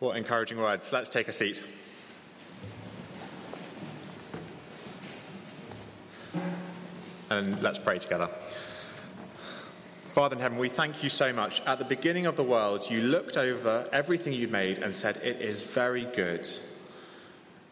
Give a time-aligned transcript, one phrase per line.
[0.00, 0.90] What encouraging words.
[0.94, 1.62] Let's take a seat.
[7.28, 8.30] And let's pray together.
[10.14, 11.60] Father in heaven, we thank you so much.
[11.66, 15.42] At the beginning of the world, you looked over everything you made and said, It
[15.42, 16.48] is very good.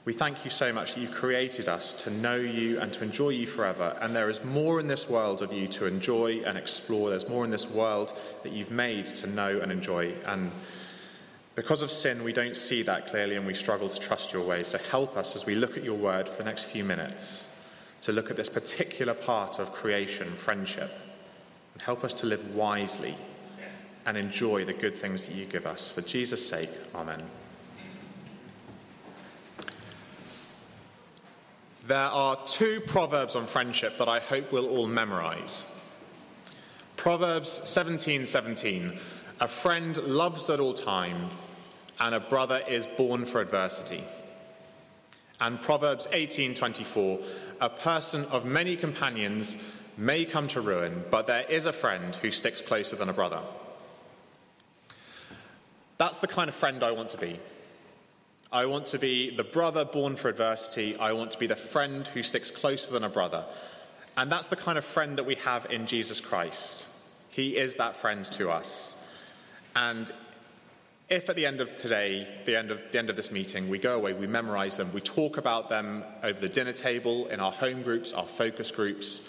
[0.04, 3.30] We thank you so much that you've created us to know you and to enjoy
[3.30, 3.96] you forever.
[4.02, 7.08] And there is more in this world of you to enjoy and explore.
[7.08, 10.12] There's more in this world that you've made to know and enjoy.
[10.26, 10.52] And
[11.58, 14.68] because of sin, we don't see that clearly and we struggle to trust your ways.
[14.68, 17.48] So help us as we look at your word for the next few minutes
[18.02, 20.92] to look at this particular part of creation, friendship,
[21.74, 23.16] and help us to live wisely
[24.06, 25.88] and enjoy the good things that you give us.
[25.88, 27.20] For Jesus' sake, Amen.
[31.88, 35.66] There are two proverbs on friendship that I hope we'll all memorize.
[36.94, 39.00] Proverbs 17:17, 17, 17,
[39.40, 41.30] a friend loves at all time,
[42.00, 44.04] and a brother is born for adversity.
[45.40, 47.20] And Proverbs 18:24,
[47.60, 49.56] a person of many companions
[49.96, 53.40] may come to ruin, but there is a friend who sticks closer than a brother.
[55.98, 57.40] That's the kind of friend I want to be.
[58.50, 60.96] I want to be the brother born for adversity.
[60.96, 63.44] I want to be the friend who sticks closer than a brother.
[64.16, 66.86] And that's the kind of friend that we have in Jesus Christ.
[67.28, 68.96] He is that friend to us.
[69.76, 70.10] And
[71.08, 73.78] if at the end of today, the end of, the end of this meeting, we
[73.78, 77.52] go away, we memorize them, we talk about them over the dinner table, in our
[77.52, 79.22] home groups, our focus groups,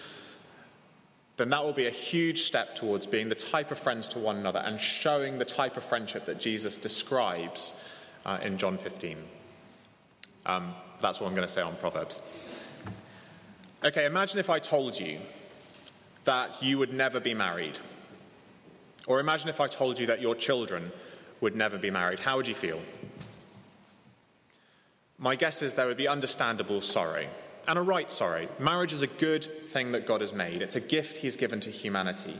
[1.37, 4.35] then that will be a huge step towards being the type of friends to one
[4.35, 7.71] another and showing the type of friendship that Jesus describes
[8.25, 9.17] uh, in John 15.
[10.45, 12.19] Um, that's what I'm going to say on Proverbs.
[13.85, 15.19] Okay, imagine if I told you
[16.25, 17.79] that you would never be married.
[19.07, 20.91] Or imagine if I told you that your children
[21.41, 22.79] would never be married, how would you feel?
[25.17, 27.27] My guess is there would be understandable sorrow,
[27.67, 28.47] and a right sorrow.
[28.59, 31.69] Marriage is a good thing that God has made, it's a gift He's given to
[31.69, 32.37] humanity.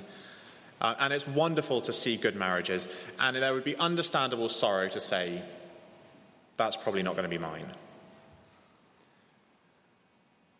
[0.82, 2.88] Uh, and it's wonderful to see good marriages,
[3.20, 5.44] and there would be understandable sorrow to say,
[6.56, 7.66] that's probably not going to be mine.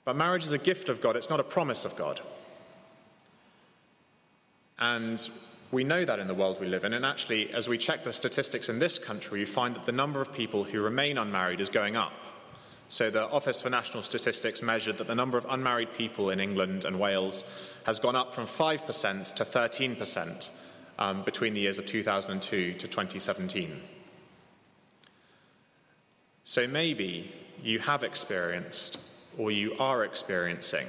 [0.04, 2.20] But marriage is a gift of God, it's not a promise of God.
[4.80, 5.30] And
[5.72, 8.14] we know that in the world we live in, and actually, as we check the
[8.14, 11.70] statistics in this country, we find that the number of people who remain unmarried is
[11.70, 12.14] going up.
[12.88, 16.86] So, the Office for National Statistics measured that the number of unmarried people in England
[16.86, 17.44] and Wales
[17.86, 20.50] has gone up from 5% to 13%
[20.98, 23.80] um, between the years of 2002 to 2017.
[26.46, 27.32] So, maybe
[27.62, 28.98] you have experienced
[29.38, 30.88] or you are experiencing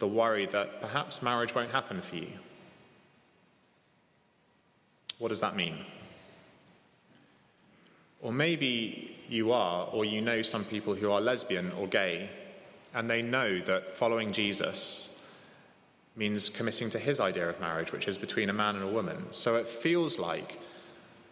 [0.00, 2.32] the worry that perhaps marriage won't happen for you
[5.18, 5.78] what does that mean?
[8.20, 12.30] Or maybe you are, or you know some people who are lesbian or gay,
[12.94, 15.10] and they know that following Jesus
[16.16, 19.26] means committing to his idea of marriage, which is between a man and a woman.
[19.30, 20.58] So it feels like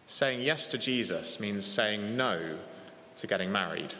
[0.05, 2.57] saying yes to Jesus means saying no
[3.17, 3.95] to getting married.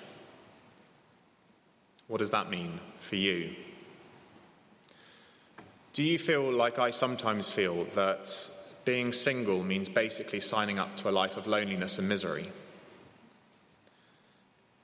[2.08, 3.56] What does that mean for you?
[5.94, 8.50] Do you feel like I sometimes feel that
[8.86, 12.52] being single means basically signing up to a life of loneliness and misery.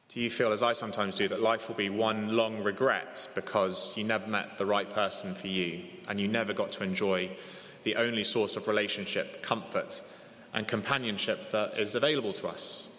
[0.10, 3.96] Do you feel, as I sometimes do, that life will be one long regret because
[3.96, 7.32] you never met the right person for you and you never got to enjoy
[7.84, 10.02] the only source of relationship, comfort,
[10.54, 12.90] and companionship that is available to us?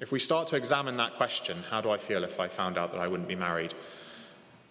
[0.00, 2.92] If we start to examine that question, how do I feel if I found out
[2.92, 3.74] that I wouldn't be married?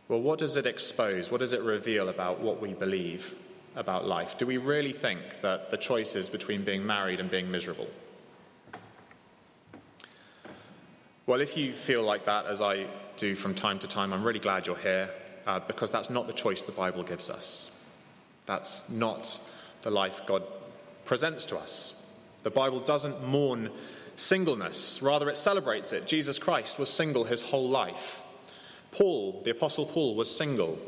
[0.08, 1.30] Well, what does it expose?
[1.30, 3.36] What does it reveal about what we believe
[3.75, 4.38] about life?
[4.38, 7.88] Do we really think that the choice is between being married and being miserable?
[11.25, 12.85] Well, if you feel like that, as I
[13.18, 15.09] do from time to time, I'm really glad you're here
[15.47, 17.72] uh, because that's not the choice the Bible gives us.
[18.46, 19.40] That's not
[19.81, 20.44] the life God
[21.03, 21.96] presents to us.
[22.44, 23.72] The Bible doesn't mourn
[24.16, 26.05] singleness, rather, it celebrates it.
[26.05, 28.22] Jesus Christ was single his whole life.
[28.91, 30.79] Paul, the Apostle Paul, was single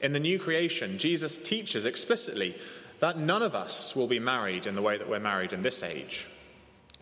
[0.00, 2.56] in the new creation, Jesus teaches explicitly
[3.00, 5.82] that none of us will be married in the way that we're married in this
[5.82, 6.26] age.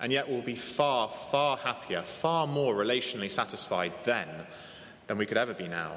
[0.00, 4.28] And yet we'll be far, far happier, far more relationally satisfied then
[5.06, 5.94] than we could ever be now.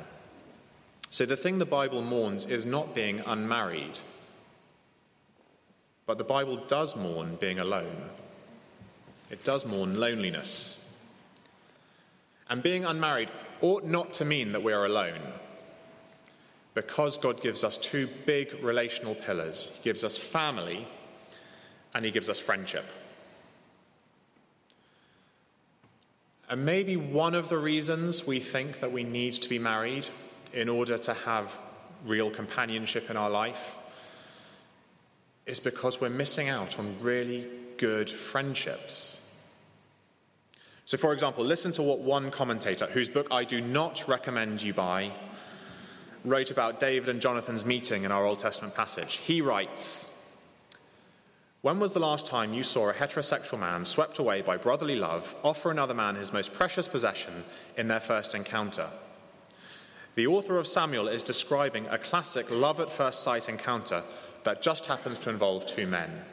[1.12, 4.00] So the thing the Bible mourns is not being unmarried,
[6.06, 8.10] but the Bible does mourn being alone.
[9.30, 10.78] It does mourn loneliness.
[12.50, 13.30] And being unmarried
[13.62, 15.22] ought not to mean that we are alone
[16.74, 20.88] because God gives us two big relational pillars He gives us family
[21.94, 22.86] and He gives us friendship.
[26.50, 30.08] And maybe one of the reasons we think that we need to be married
[30.52, 31.58] in order to have
[32.06, 33.78] real companionship in our life
[35.46, 37.48] is because we're missing out on really
[37.78, 39.20] good friendships.
[40.86, 44.74] So, for example, listen to what one commentator, whose book I do not recommend you
[44.74, 45.14] buy,
[46.24, 49.16] wrote about David and Jonathan's meeting in our Old Testament passage.
[49.16, 50.10] He writes
[51.62, 55.36] When was the last time you saw a heterosexual man swept away by brotherly love
[55.44, 57.44] offer another man his most precious possession
[57.78, 58.90] in their first encounter?
[60.16, 64.04] The author of Samuel is describing a classic love at first sight encounter
[64.44, 66.26] that just happens to involve two men.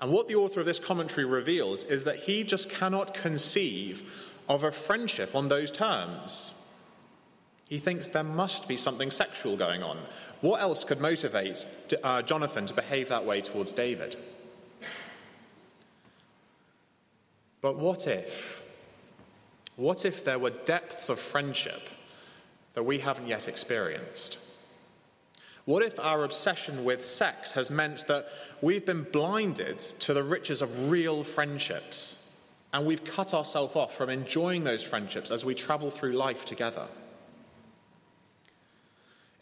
[0.00, 4.10] And what the author of this commentary reveals is that he just cannot conceive
[4.48, 6.52] of a friendship on those terms.
[7.70, 9.96] He thinks there must be something sexual going on.
[10.40, 11.64] What else could motivate
[12.02, 14.16] uh, Jonathan to behave that way towards David?
[17.62, 18.64] But what if?
[19.76, 21.88] What if there were depths of friendship
[22.74, 24.38] that we haven't yet experienced?
[25.64, 28.26] What if our obsession with sex has meant that
[28.60, 32.18] we've been blinded to the riches of real friendships
[32.72, 36.88] and we've cut ourselves off from enjoying those friendships as we travel through life together?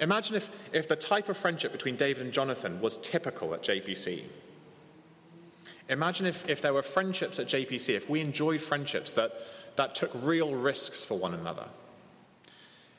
[0.00, 4.24] Imagine if, if the type of friendship between David and Jonathan was typical at JPC.
[5.88, 9.32] Imagine if, if there were friendships at JPC, if we enjoyed friendships that,
[9.76, 11.66] that took real risks for one another.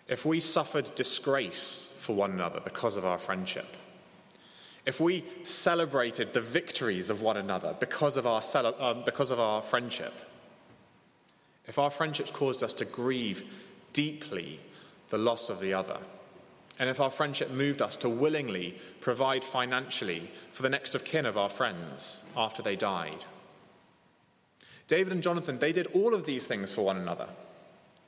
[0.08, 3.78] If we suffered disgrace for one another because of our friendship.
[4.86, 8.42] If we celebrated the victories of one another because of our,
[8.80, 10.14] um, because of our friendship.
[11.68, 13.44] If our friendships caused us to grieve
[13.94, 14.60] deeply
[15.10, 16.00] the loss of the other
[16.80, 21.26] and if our friendship moved us to willingly provide financially for the next of kin
[21.26, 23.26] of our friends after they died.
[24.88, 27.28] David and Jonathan, they did all of these things for one another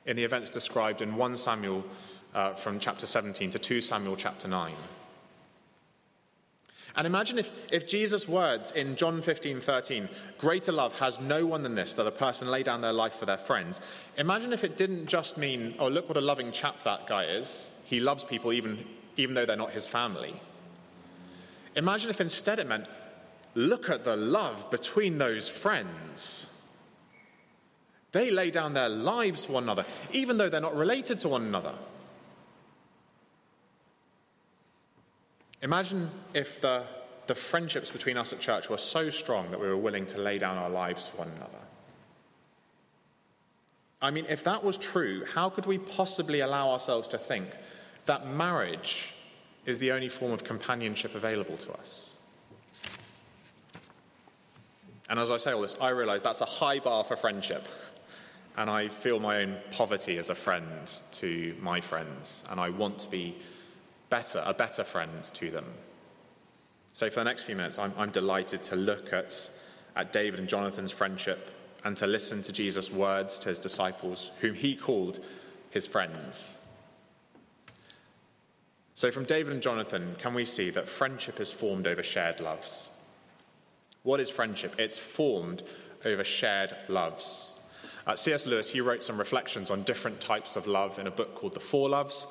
[0.06, 1.84] in the events described in 1 Samuel
[2.34, 4.74] uh, from chapter 17 to 2 Samuel chapter 9.
[6.96, 11.62] And imagine if, if Jesus' words in John 15 13, greater love has no one
[11.62, 13.80] than this, that a person lay down their life for their friends.
[14.18, 17.70] Imagine if it didn't just mean, oh, look what a loving chap that guy is.
[17.84, 18.84] He loves people even,
[19.16, 20.40] even though they're not his family.
[21.76, 22.86] Imagine if instead it meant,
[23.54, 26.46] look at the love between those friends.
[28.12, 31.44] They lay down their lives for one another, even though they're not related to one
[31.44, 31.74] another.
[35.62, 36.84] Imagine if the,
[37.26, 40.36] the friendships between us at church were so strong that we were willing to lay
[40.36, 41.58] down our lives for one another.
[44.02, 47.48] I mean, if that was true, how could we possibly allow ourselves to think
[48.06, 49.14] that marriage
[49.66, 52.12] is the only form of companionship available to us?
[55.08, 57.68] And as I say all this, I realize that's a high bar for friendship.
[58.56, 62.42] And I feel my own poverty as a friend to my friends.
[62.50, 63.36] And I want to be
[64.08, 65.66] better, a better friend to them.
[66.94, 69.50] So, for the next few minutes, I'm, I'm delighted to look at,
[69.96, 71.50] at David and Jonathan's friendship
[71.84, 75.20] and to listen to Jesus' words to his disciples, whom he called
[75.70, 76.58] his friends.
[79.02, 82.86] So, from David and Jonathan, can we see that friendship is formed over shared loves?
[84.04, 84.76] What is friendship?
[84.78, 85.64] It's formed
[86.04, 87.54] over shared loves.
[88.06, 88.46] Uh, C.S.
[88.46, 91.58] Lewis, he wrote some reflections on different types of love in a book called The
[91.58, 92.28] Four Loves.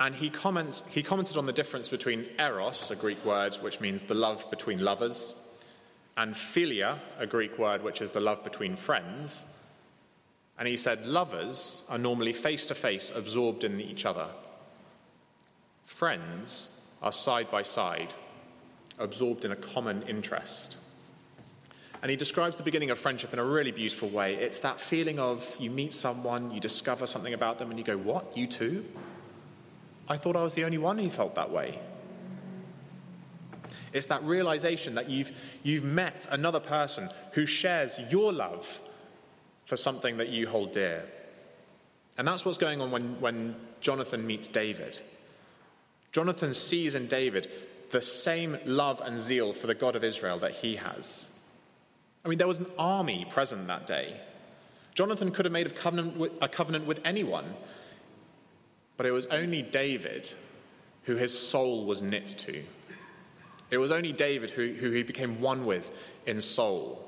[0.00, 4.02] And he, comments, he commented on the difference between eros, a Greek word which means
[4.02, 5.36] the love between lovers,
[6.16, 9.44] and philia, a Greek word which is the love between friends.
[10.58, 14.26] And he said, Lovers are normally face to face, absorbed in each other.
[15.90, 16.70] Friends
[17.02, 18.14] are side by side,
[18.98, 20.76] absorbed in a common interest.
[22.00, 24.36] And he describes the beginning of friendship in a really beautiful way.
[24.36, 27.98] It's that feeling of you meet someone, you discover something about them, and you go,
[27.98, 28.34] What?
[28.34, 28.86] You too?
[30.08, 31.78] I thought I was the only one who felt that way.
[33.92, 35.32] It's that realization that you've,
[35.64, 38.80] you've met another person who shares your love
[39.66, 41.04] for something that you hold dear.
[42.16, 45.00] And that's what's going on when, when Jonathan meets David.
[46.12, 47.50] Jonathan sees in David
[47.90, 51.28] the same love and zeal for the God of Israel that he has.
[52.24, 54.20] I mean, there was an army present that day.
[54.94, 57.54] Jonathan could have made a covenant with, a covenant with anyone,
[58.96, 60.30] but it was only David
[61.04, 62.62] who his soul was knit to.
[63.70, 65.90] It was only David who, who he became one with
[66.26, 67.06] in soul.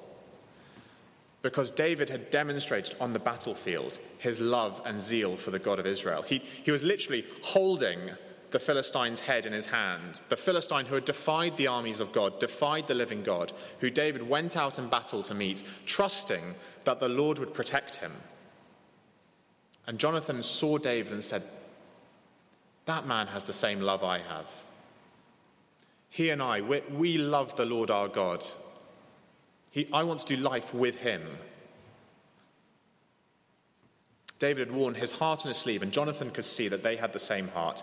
[1.43, 5.87] Because David had demonstrated on the battlefield his love and zeal for the God of
[5.87, 6.23] Israel.
[6.23, 8.13] He, he was literally holding
[8.53, 12.39] the Philistine's head in his hand, the Philistine who had defied the armies of God,
[12.39, 16.55] defied the living God, who David went out in battle to meet, trusting
[16.85, 18.13] that the Lord would protect him.
[19.87, 21.43] And Jonathan saw David and said,
[22.85, 24.51] That man has the same love I have.
[26.09, 28.45] He and I, we, love the Lord our God.
[29.71, 31.23] He, I want to do life with him.
[34.39, 37.13] David had worn his heart on his sleeve, and Jonathan could see that they had
[37.13, 37.83] the same heart.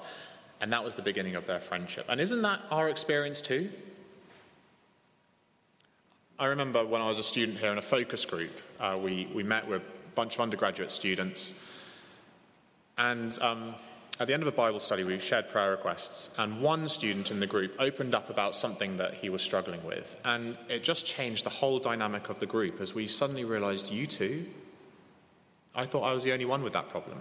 [0.61, 2.05] And that was the beginning of their friendship.
[2.09, 3.69] And isn't that our experience too?
[6.37, 9.43] I remember when I was a student here in a focus group, uh, we, we
[9.43, 11.51] met with a bunch of undergraduate students.
[12.97, 13.75] And um,
[14.19, 16.29] at the end of a Bible study, we shared prayer requests.
[16.37, 20.19] And one student in the group opened up about something that he was struggling with.
[20.25, 24.07] And it just changed the whole dynamic of the group as we suddenly realized, you
[24.07, 24.45] too?
[25.75, 27.19] I thought I was the only one with that problem.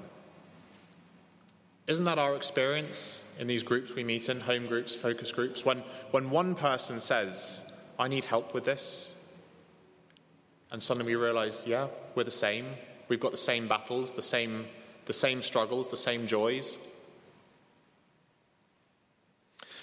[1.88, 5.64] Isn't that our experience in these groups we meet in, home groups, focus groups?
[5.64, 7.64] When, when one person says,
[7.98, 9.14] I need help with this,
[10.70, 12.66] and suddenly we realize, yeah, we're the same.
[13.08, 14.66] We've got the same battles, the same,
[15.06, 16.76] the same struggles, the same joys.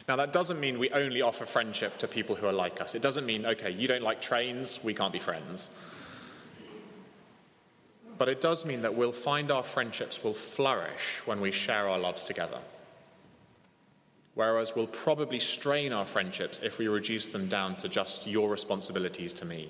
[0.08, 2.94] Now, that doesn't mean we only offer friendship to people who are like us.
[2.94, 5.70] It doesn't mean, okay, you don't like trains, we can't be friends.
[8.18, 12.00] But it does mean that we'll find our friendships will flourish when we share our
[12.00, 12.60] loves together.
[14.36, 19.34] Whereas we'll probably strain our friendships if we reduce them down to just your responsibilities
[19.36, 19.70] to me.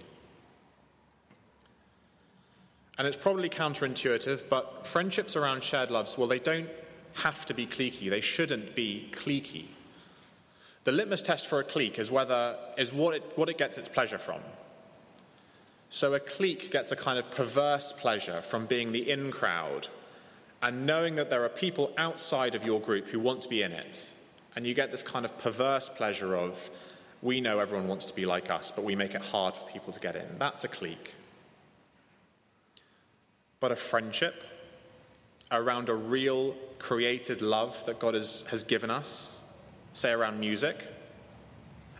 [2.97, 6.69] And it's probably counterintuitive, but friendships around shared loves, well, they don't
[7.15, 8.09] have to be cliquey.
[8.09, 9.65] They shouldn't be cliquey.
[10.83, 13.87] The litmus test for a clique is whether is what it, what it gets its
[13.87, 14.41] pleasure from.
[15.89, 19.87] So a clique gets a kind of perverse pleasure from being the in crowd
[20.61, 23.71] and knowing that there are people outside of your group who want to be in
[23.71, 24.09] it.
[24.55, 26.69] And you get this kind of perverse pleasure of,
[27.21, 29.93] we know everyone wants to be like us, but we make it hard for people
[29.93, 30.25] to get in.
[30.39, 31.13] That's a clique.
[33.59, 34.43] But a friendship
[35.51, 39.41] around a real created love that God has, has given us,
[39.93, 40.87] say around music,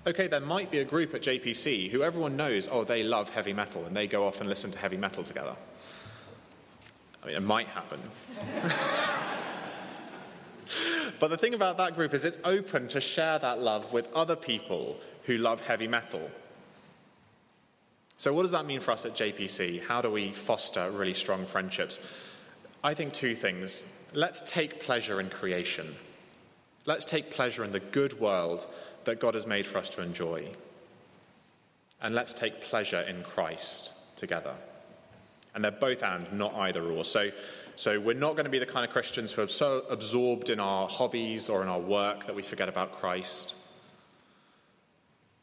[0.08, 3.54] okay, there might be a group at JPC who everyone knows, oh, they love heavy
[3.54, 5.56] metal, and they go off and listen to heavy metal together.
[7.24, 8.00] I mean, it might happen.
[11.20, 14.36] but the thing about that group is it's open to share that love with other
[14.36, 16.30] people who love heavy metal.
[18.18, 19.86] So, what does that mean for us at JPC?
[19.86, 22.00] How do we foster really strong friendships?
[22.84, 23.84] I think two things.
[24.14, 25.96] Let's take pleasure in creation.
[26.86, 28.68] Let's take pleasure in the good world
[29.06, 30.52] that God has made for us to enjoy.
[32.02, 34.54] And let's take pleasure in Christ together.
[35.54, 37.06] And they're both and, not either or.
[37.06, 37.32] So,
[37.76, 40.60] so we're not going to be the kind of Christians who are so absorbed in
[40.60, 43.56] our hobbies or in our work that we forget about Christ.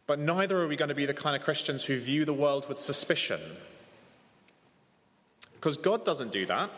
[0.06, 2.68] But neither are we going to be the kind of Christians who view the world
[2.68, 3.40] with suspicion.
[5.54, 6.70] Because God doesn't do that.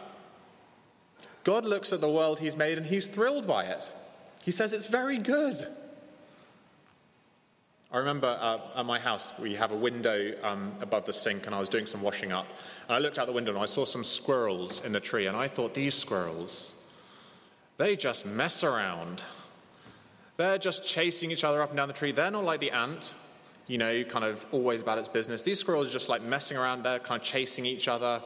[1.43, 3.93] God looks at the world He's made and He's thrilled by it.
[4.45, 5.67] He says it's very good.
[7.95, 11.55] I remember uh, at my house, we have a window um, above the sink, and
[11.55, 12.49] I was doing some washing up.
[12.89, 15.37] And I looked out the window and I saw some squirrels in the tree, and
[15.37, 16.73] I thought, these squirrels,
[17.77, 19.23] they just mess around.
[20.39, 22.11] They're just chasing each other up and down the tree.
[22.11, 23.15] They're not like the ant,
[23.69, 25.43] you know, kind of always about its business.
[25.43, 28.21] These squirrels are just like messing around, they're kind of chasing each other.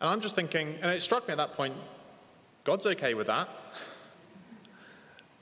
[0.00, 1.74] And I'm just thinking, and it struck me at that point,
[2.64, 3.50] God's okay with that.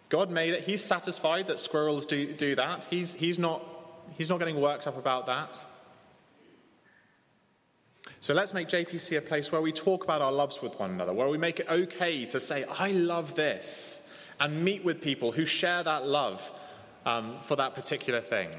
[0.09, 0.65] God made it.
[0.65, 2.87] He's satisfied that squirrels do, do that.
[2.89, 3.63] He's, he's, not,
[4.17, 5.59] he's not getting worked up about that.
[8.21, 11.13] So let's make JPC a place where we talk about our loves with one another,
[11.13, 14.03] where we make it okay to say, I love this,
[14.41, 16.51] and meet with people who share that love
[17.07, 18.51] um, for that particular thing.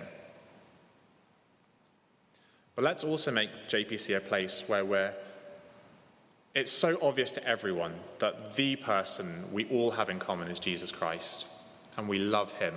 [2.75, 5.13] But let's also make JPC a place where we're
[6.55, 10.91] it's so obvious to everyone that the person we all have in common is Jesus
[10.91, 11.45] Christ,
[11.97, 12.73] and we love him,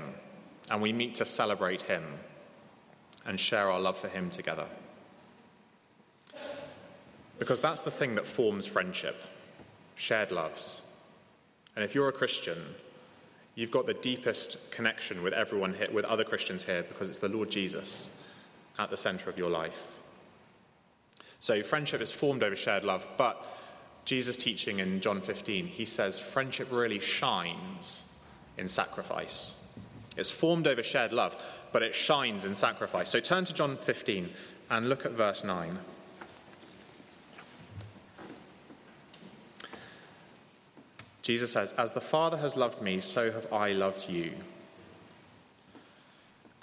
[0.70, 2.04] and we meet to celebrate him
[3.24, 4.66] and share our love for him together.
[7.38, 9.22] Because that's the thing that forms friendship
[9.94, 10.82] shared loves.
[11.74, 12.58] And if you're a Christian,
[13.54, 17.28] you've got the deepest connection with everyone here, with other Christians here, because it's the
[17.28, 18.10] Lord Jesus
[18.78, 19.88] at the center of your life.
[21.40, 23.44] So friendship is formed over shared love, but
[24.04, 28.02] Jesus' teaching in John 15, he says friendship really shines
[28.58, 29.54] in sacrifice.
[30.16, 31.36] It's formed over shared love,
[31.72, 33.08] but it shines in sacrifice.
[33.08, 34.30] So turn to John 15
[34.70, 35.78] and look at verse 9.
[41.22, 44.32] Jesus says, As the Father has loved me, so have I loved you.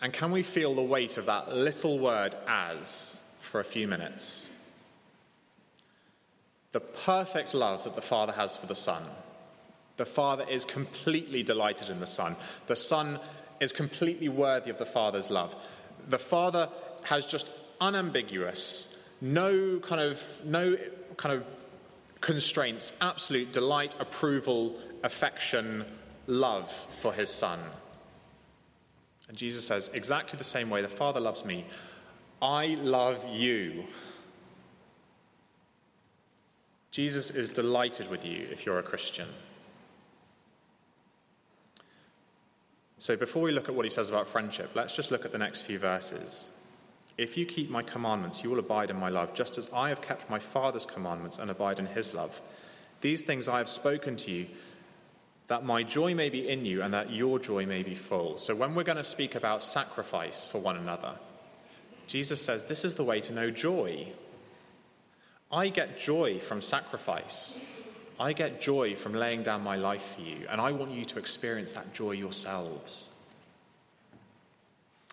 [0.01, 4.48] And can we feel the weight of that little word as for a few minutes?
[6.71, 9.03] The perfect love that the Father has for the Son.
[9.97, 12.35] The Father is completely delighted in the Son.
[12.67, 13.19] The Son
[13.59, 15.55] is completely worthy of the Father's love.
[16.07, 16.69] The Father
[17.03, 17.49] has just
[17.81, 20.77] unambiguous, no kind of, no
[21.17, 21.45] kind of
[22.21, 25.85] constraints, absolute delight, approval, affection,
[26.27, 26.71] love
[27.01, 27.59] for his Son.
[29.27, 31.65] And Jesus says, exactly the same way the Father loves me,
[32.41, 33.85] I love you.
[36.91, 39.27] Jesus is delighted with you if you're a Christian.
[42.97, 45.37] So, before we look at what he says about friendship, let's just look at the
[45.37, 46.49] next few verses.
[47.17, 50.01] If you keep my commandments, you will abide in my love, just as I have
[50.01, 52.41] kept my Father's commandments and abide in his love.
[53.01, 54.47] These things I have spoken to you,
[55.47, 58.35] that my joy may be in you and that your joy may be full.
[58.37, 61.15] So, when we're going to speak about sacrifice for one another,
[62.07, 64.11] Jesus says this is the way to know joy.
[65.51, 67.59] I get joy from sacrifice.
[68.19, 71.19] I get joy from laying down my life for you, and I want you to
[71.19, 73.07] experience that joy yourselves.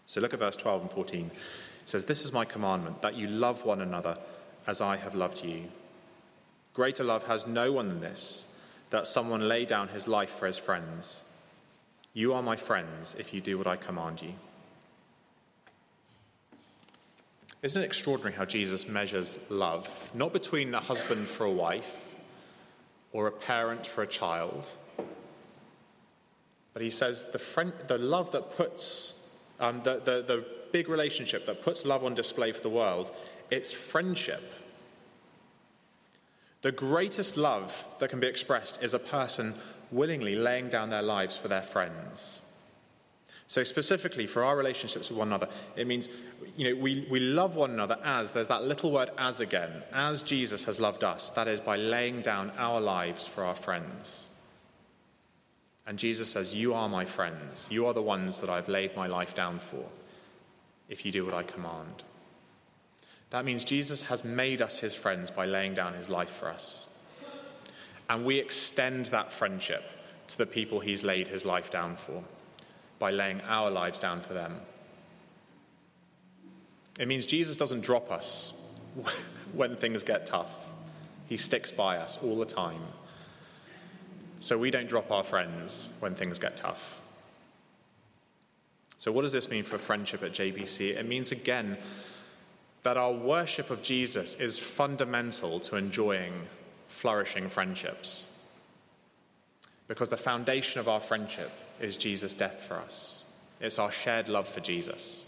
[0.07, 1.27] So look at verse 12 and 14.
[1.27, 4.17] It says, This is my commandment, that you love one another
[4.67, 5.65] as I have loved you.
[6.75, 8.47] Greater love has no one than this,
[8.91, 11.23] that someone lay down his life for his friends.
[12.13, 14.35] You are my friends if you do what I command you.
[17.63, 19.89] Isn't it extraordinary how Jesus measures love?
[20.15, 22.01] Not between a husband for a wife
[23.13, 24.67] or a parent for a child,
[26.73, 29.15] but he says the, friend, the love that puts,
[29.59, 33.11] um, the, the, the big relationship that puts love on display for the world,
[33.51, 34.53] it's friendship.
[36.61, 39.55] The greatest love that can be expressed is a person
[39.91, 42.41] willingly laying down their lives for their friends.
[43.49, 46.09] So, specifically for our relationships with one another, it means
[46.57, 50.23] you know, we, we love one another as, there's that little word as again, as
[50.23, 51.31] Jesus has loved us.
[51.31, 54.27] That is by laying down our lives for our friends.
[55.87, 57.67] And Jesus says, You are my friends.
[57.71, 59.85] You are the ones that I've laid my life down for,
[60.89, 62.03] if you do what I command.
[63.31, 66.87] That means Jesus has made us his friends by laying down his life for us.
[68.09, 69.85] And we extend that friendship
[70.29, 72.25] to the people he's laid his life down for
[72.99, 74.61] by laying our lives down for them.
[76.99, 78.55] It means Jesus doesn't drop us
[79.53, 80.53] when things get tough,
[81.27, 82.81] He sticks by us all the time.
[84.39, 87.01] So we don't drop our friends when things get tough.
[88.99, 90.97] So, what does this mean for friendship at JPC?
[90.97, 91.79] It means, again,
[92.83, 96.33] that our worship of Jesus is fundamental to enjoying
[96.89, 98.25] flourishing friendships.
[99.89, 103.23] Because the foundation of our friendship is Jesus' death for us,
[103.61, 105.27] it's our shared love for Jesus.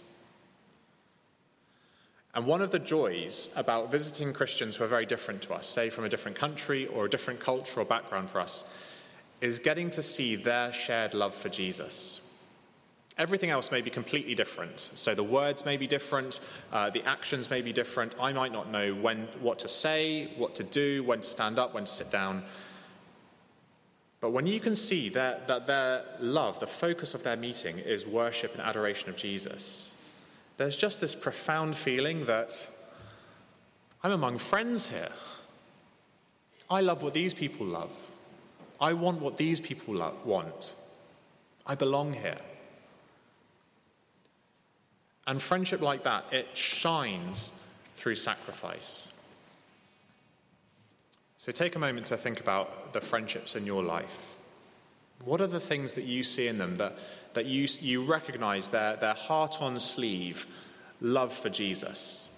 [2.35, 5.91] And one of the joys about visiting Christians who are very different to us, say
[5.91, 8.65] from a different country or a different cultural background for us,
[9.41, 12.21] is getting to see their shared love for Jesus.
[13.17, 14.91] Everything else may be completely different.
[14.95, 16.39] So the words may be different,
[16.73, 18.15] uh, the actions may be different.
[18.21, 21.75] I might not know when, what to say, what to do, when to stand up,
[21.75, 22.45] when to sit down.
[24.21, 28.05] But when you can see that, that their love, the focus of their meeting, is
[28.05, 29.93] worship and adoration of Jesus,
[30.57, 32.69] there's just this profound feeling that
[34.03, 35.11] I'm among friends here.
[36.71, 37.97] I love what these people love.
[38.81, 40.75] I want what these people love, want.
[41.67, 42.39] I belong here.
[45.27, 47.53] And friendship like that, it shines
[47.97, 49.09] through sacrifice.
[51.49, 54.37] So take a moment to think about the friendships in your life.
[55.25, 56.99] What are the things that you see in them that,
[57.33, 60.47] that you, you recognize their, their heart on sleeve
[61.01, 62.29] love for Jesus?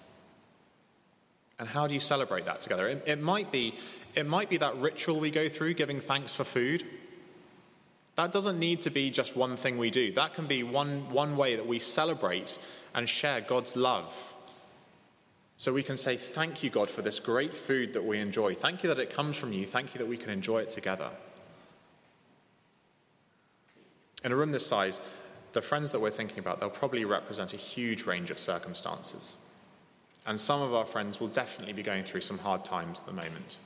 [1.59, 2.87] And how do you celebrate that together?
[2.87, 3.75] It, it, might be,
[4.15, 6.85] it might be that ritual we go through, giving thanks for food.
[8.15, 10.13] That doesn't need to be just one thing we do.
[10.13, 12.57] That can be one, one way that we celebrate
[12.95, 14.35] and share God's love
[15.61, 18.55] so we can say, Thank you, God, for this great food that we enjoy.
[18.55, 19.67] Thank you that it comes from you.
[19.67, 21.11] Thank you that we can enjoy it together.
[24.23, 24.99] In a room this size,
[25.53, 29.35] the friends that we're thinking about, they'll probably represent a huge range of circumstances.
[30.25, 33.13] And some of our friends will definitely be going through some hard times at the
[33.13, 33.57] moment.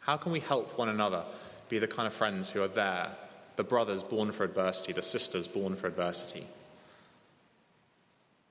[0.00, 1.22] How can we help one another
[1.68, 3.12] be the kind of friends who are there,
[3.54, 6.48] the brothers born for adversity, the sisters born for adversity?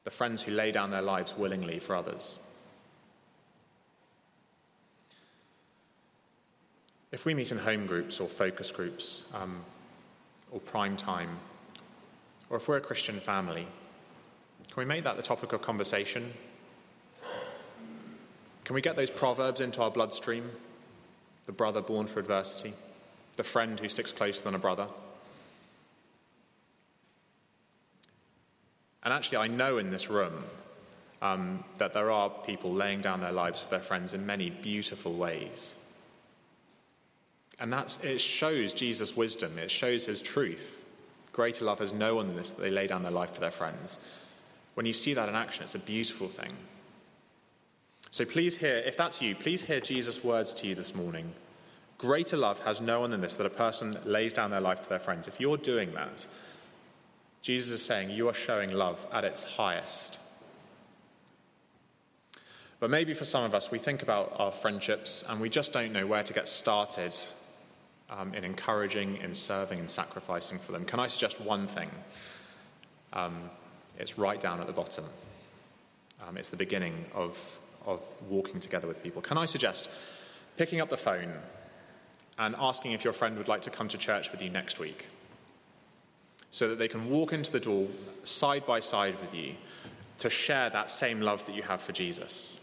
[0.10, 2.39] The friends who lay down their lives willingly for others.
[7.12, 9.62] If we meet in home groups or focus groups um,
[10.52, 11.38] or prime time,
[12.50, 13.67] or if we're a Christian family,
[14.67, 16.34] can we make that the topic of conversation?
[18.63, 20.50] Can we get those proverbs into our bloodstream?
[21.45, 22.74] The brother born for adversity,
[23.36, 24.88] the friend who sticks closer than a brother.
[29.04, 30.44] And actually, I know in this room
[31.22, 35.14] um, that there are people laying down their lives for their friends in many beautiful
[35.14, 35.76] ways.
[37.60, 40.86] And that's, it shows Jesus' wisdom, it shows his truth.
[41.34, 43.52] Greater love has no one than this, that they lay down their life for their
[43.52, 44.00] friends.
[44.76, 46.54] When you see that in action, it's a beautiful thing.
[48.12, 51.34] So please hear, if that's you, please hear Jesus' words to you this morning.
[51.98, 54.90] Greater love has no one than this, that a person lays down their life for
[54.90, 55.28] their friends.
[55.28, 56.26] If you're doing that,
[57.41, 60.19] Jesus is saying you are showing love at its highest.
[62.80, 65.91] But maybe for some of us, we think about our friendships and we just don't
[65.91, 67.15] know where to get started
[68.10, 70.86] um, in encouraging, in serving, and sacrificing for them.
[70.86, 71.89] Can I suggest one thing?
[73.13, 73.49] Um,
[73.97, 75.06] it's right down at the bottom.
[76.28, 77.38] Um, it's the beginning of
[77.86, 79.21] of walking together with people.
[79.21, 79.89] Can I suggest
[80.58, 81.34] picking up the phone
[82.38, 85.08] and asking if your friend would like to come to church with you next week?
[86.52, 87.88] So that they can walk into the door
[88.24, 89.54] side by side with you
[90.20, 92.58] to share that same love that you have for Jesus.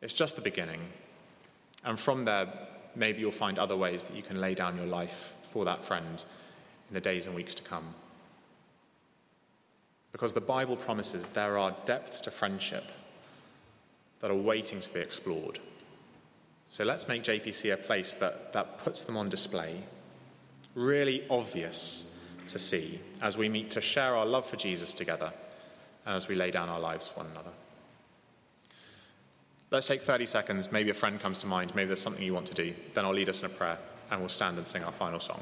[0.00, 0.80] It's just the beginning.
[1.84, 2.48] And from there,
[2.94, 6.24] maybe you'll find other ways that you can lay down your life for that friend
[6.88, 7.94] in the days and weeks to come.
[10.10, 12.84] Because the Bible promises there are depths to friendship
[14.20, 15.58] that are waiting to be explored.
[16.68, 19.84] So let's make JPC a place that, that puts them on display,
[20.74, 22.04] really obvious
[22.48, 25.32] to see as we meet to share our love for Jesus together
[26.06, 27.50] and as we lay down our lives for one another.
[29.70, 30.70] Let's take 30 seconds.
[30.70, 31.74] Maybe a friend comes to mind.
[31.74, 32.74] Maybe there's something you want to do.
[32.92, 33.78] Then I'll lead us in a prayer
[34.10, 35.40] and we'll stand and sing our final song.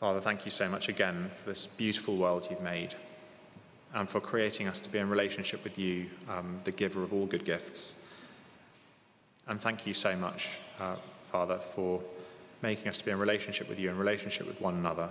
[0.00, 2.94] Father, thank you so much again for this beautiful world you've made
[3.92, 7.26] and for creating us to be in relationship with you, um, the giver of all
[7.26, 7.92] good gifts.
[9.46, 10.96] And thank you so much, uh,
[11.30, 12.00] Father, for
[12.62, 15.10] making us to be in relationship with you, in relationship with one another,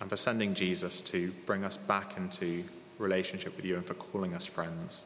[0.00, 2.64] and for sending Jesus to bring us back into
[2.98, 5.04] relationship with you and for calling us friends.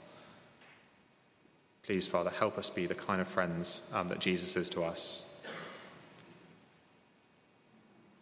[1.82, 5.26] Please, Father, help us be the kind of friends um, that Jesus is to us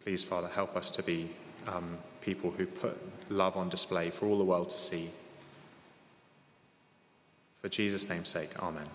[0.03, 1.29] Please, Father, help us to be
[1.67, 2.97] um, people who put
[3.29, 5.09] love on display for all the world to see.
[7.61, 8.87] For Jesus' name's sake, Amen.